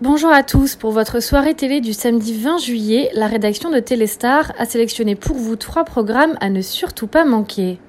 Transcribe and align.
Bonjour 0.00 0.30
à 0.30 0.44
tous, 0.44 0.76
pour 0.76 0.92
votre 0.92 1.18
soirée 1.18 1.54
télé 1.54 1.80
du 1.80 1.92
samedi 1.92 2.32
20 2.32 2.58
juillet, 2.58 3.10
la 3.14 3.26
rédaction 3.26 3.68
de 3.68 3.80
Téléstar 3.80 4.52
a 4.56 4.64
sélectionné 4.64 5.16
pour 5.16 5.34
vous 5.34 5.56
trois 5.56 5.82
programmes 5.82 6.36
à 6.40 6.50
ne 6.50 6.60
surtout 6.60 7.08
pas 7.08 7.24
manquer. 7.24 7.80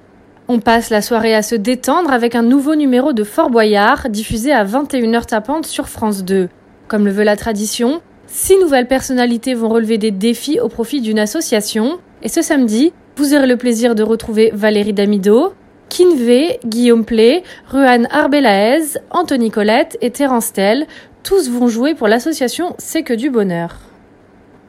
On 0.48 0.58
passe 0.58 0.90
la 0.90 1.02
soirée 1.02 1.36
à 1.36 1.42
se 1.42 1.54
détendre 1.54 2.10
avec 2.12 2.34
un 2.34 2.42
nouveau 2.42 2.74
numéro 2.74 3.12
de 3.12 3.22
Fort 3.22 3.48
Boyard 3.48 4.08
diffusé 4.08 4.50
à 4.50 4.64
21h 4.64 5.24
tapante 5.26 5.66
sur 5.66 5.88
France 5.88 6.24
2. 6.24 6.48
Comme 6.88 7.04
le 7.04 7.12
veut 7.12 7.22
la 7.22 7.36
tradition, 7.36 8.02
six 8.26 8.58
nouvelles 8.58 8.88
personnalités 8.88 9.54
vont 9.54 9.68
relever 9.68 9.96
des 9.96 10.10
défis 10.10 10.58
au 10.58 10.68
profit 10.68 11.00
d'une 11.00 11.20
association. 11.20 12.00
Et 12.24 12.28
ce 12.28 12.42
samedi, 12.42 12.92
vous 13.14 13.34
aurez 13.34 13.46
le 13.46 13.56
plaisir 13.56 13.94
de 13.94 14.02
retrouver 14.02 14.50
Valérie 14.52 14.94
Damido, 14.94 15.54
Kinvé, 15.90 16.60
Guillaume 16.64 17.04
Play, 17.04 17.42
Ruan 17.68 18.06
Arbelaez, 18.10 18.96
Anthony 19.10 19.50
Colette 19.50 19.98
et 20.00 20.10
Terence 20.10 20.52
Tell 20.52 20.86
tous 21.22 21.50
vont 21.50 21.68
jouer 21.68 21.94
pour 21.94 22.08
l'association 22.08 22.74
C'est 22.78 23.02
que 23.02 23.12
du 23.12 23.30
bonheur. 23.30 23.76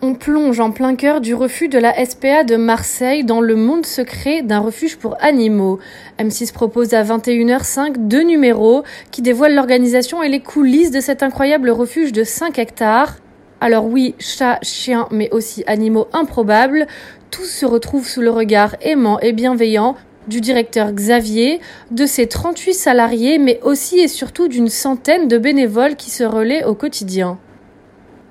On 0.03 0.15
plonge 0.15 0.59
en 0.59 0.71
plein 0.71 0.95
cœur 0.95 1.21
du 1.21 1.35
refus 1.35 1.67
de 1.67 1.77
la 1.77 1.93
SPA 2.05 2.43
de 2.43 2.55
Marseille 2.55 3.23
dans 3.23 3.39
le 3.39 3.55
monde 3.55 3.85
secret 3.85 4.41
d'un 4.41 4.59
refuge 4.59 4.97
pour 4.97 5.15
animaux. 5.21 5.77
M6 6.17 6.51
propose 6.53 6.95
à 6.95 7.03
21h05 7.03 8.07
deux 8.07 8.23
numéros 8.23 8.83
qui 9.11 9.21
dévoilent 9.21 9.53
l'organisation 9.53 10.23
et 10.23 10.29
les 10.29 10.39
coulisses 10.39 10.89
de 10.89 10.99
cet 10.99 11.21
incroyable 11.21 11.69
refuge 11.69 12.13
de 12.13 12.23
5 12.23 12.57
hectares. 12.57 13.17
Alors 13.59 13.85
oui, 13.85 14.15
chats, 14.17 14.57
chiens, 14.63 15.07
mais 15.11 15.29
aussi 15.31 15.63
animaux 15.67 16.07
improbables, 16.13 16.87
tous 17.29 17.45
se 17.45 17.65
retrouvent 17.67 18.07
sous 18.07 18.21
le 18.21 18.31
regard 18.31 18.75
aimant 18.81 19.19
et 19.19 19.33
bienveillant 19.33 19.95
du 20.27 20.41
directeur 20.41 20.91
Xavier, 20.91 21.59
de 21.91 22.05
ses 22.05 22.27
38 22.27 22.73
salariés, 22.73 23.37
mais 23.37 23.59
aussi 23.63 23.99
et 23.99 24.07
surtout 24.07 24.47
d'une 24.47 24.69
centaine 24.69 25.27
de 25.27 25.37
bénévoles 25.37 25.95
qui 25.95 26.09
se 26.09 26.23
relaient 26.23 26.63
au 26.63 26.75
quotidien. 26.75 27.37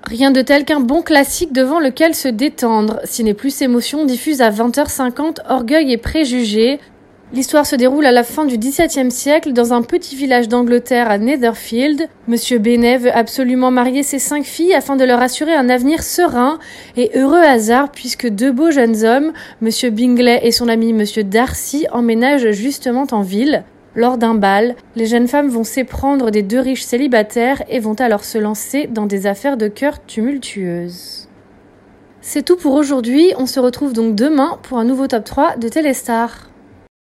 Rien 0.04 0.30
de 0.30 0.40
tel 0.40 0.64
qu'un 0.64 0.80
bon 0.80 1.02
classique 1.02 1.52
devant 1.52 1.78
lequel 1.78 2.14
se 2.14 2.28
détendre. 2.28 3.00
n'est 3.20 3.34
Plus 3.34 3.60
Émotion 3.60 4.06
diffuse 4.06 4.40
à 4.40 4.50
20h50 4.50 5.38
Orgueil 5.48 5.92
et 5.92 5.98
Préjugés, 5.98 6.80
L'histoire 7.32 7.64
se 7.64 7.76
déroule 7.76 8.06
à 8.06 8.10
la 8.10 8.24
fin 8.24 8.44
du 8.44 8.58
XVIIe 8.58 9.12
siècle 9.12 9.52
dans 9.52 9.72
un 9.72 9.82
petit 9.82 10.16
village 10.16 10.48
d'Angleterre 10.48 11.08
à 11.08 11.16
Netherfield. 11.16 12.08
Monsieur 12.26 12.58
Bennet 12.58 12.98
veut 12.98 13.16
absolument 13.16 13.70
marier 13.70 14.02
ses 14.02 14.18
cinq 14.18 14.44
filles 14.44 14.74
afin 14.74 14.96
de 14.96 15.04
leur 15.04 15.20
assurer 15.20 15.54
un 15.54 15.68
avenir 15.68 16.02
serein 16.02 16.58
et 16.96 17.12
heureux 17.14 17.38
hasard 17.38 17.92
puisque 17.92 18.28
deux 18.28 18.50
beaux 18.50 18.72
jeunes 18.72 19.04
hommes, 19.04 19.32
Monsieur 19.60 19.90
Bingley 19.90 20.40
et 20.42 20.50
son 20.50 20.66
ami 20.66 20.92
Monsieur 20.92 21.22
Darcy, 21.22 21.86
emménagent 21.92 22.50
justement 22.50 23.06
en 23.12 23.22
ville. 23.22 23.62
Lors 23.94 24.18
d'un 24.18 24.34
bal, 24.34 24.74
les 24.96 25.06
jeunes 25.06 25.28
femmes 25.28 25.48
vont 25.48 25.64
s'éprendre 25.64 26.32
des 26.32 26.42
deux 26.42 26.60
riches 26.60 26.82
célibataires 26.82 27.62
et 27.68 27.78
vont 27.78 27.94
alors 27.94 28.24
se 28.24 28.38
lancer 28.38 28.88
dans 28.88 29.06
des 29.06 29.28
affaires 29.28 29.56
de 29.56 29.68
cœur 29.68 30.04
tumultueuses. 30.04 31.28
C'est 32.22 32.44
tout 32.44 32.56
pour 32.56 32.74
aujourd'hui, 32.74 33.32
on 33.38 33.46
se 33.46 33.60
retrouve 33.60 33.92
donc 33.92 34.16
demain 34.16 34.58
pour 34.64 34.78
un 34.78 34.84
nouveau 34.84 35.06
top 35.06 35.24
3 35.24 35.56
de 35.58 35.68
Téléstar. 35.68 36.50